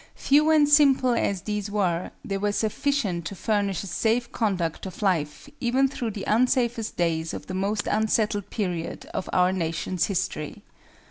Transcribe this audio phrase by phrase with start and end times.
[0.15, 5.03] Few and simple as these were, they were sufficient to furnish a safe conduct of
[5.03, 10.63] life even through the unsafest days of the most unsettled period of our nation's history.